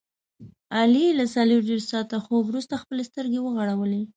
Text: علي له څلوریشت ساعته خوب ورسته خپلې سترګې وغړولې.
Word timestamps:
علي 0.77 1.07
له 1.19 1.25
څلوریشت 1.35 1.89
ساعته 1.91 2.17
خوب 2.25 2.43
ورسته 2.47 2.75
خپلې 2.83 3.03
سترګې 3.09 3.39
وغړولې. 3.41 4.01